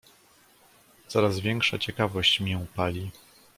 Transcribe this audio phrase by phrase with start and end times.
[1.07, 3.11] "Coraz większa ciekawość mię pali!"